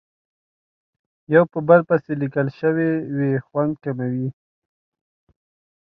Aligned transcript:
یو 1.35 1.43
په 1.51 1.59
بل 1.67 1.81
پسې 1.89 2.13
لیکل 2.21 2.47
شوې 2.59 2.89
وي 3.15 3.31
خوند 3.45 3.73
کموي. 3.83 4.27